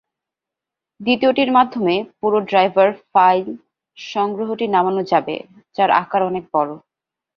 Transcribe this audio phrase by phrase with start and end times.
[0.99, 3.47] দ্বিতীয়টির মাধ্যমে পুরো driver file
[3.97, 5.35] সংগ্রহটি নামানো যাবে,
[5.75, 6.69] যার আকার অনেক বড়।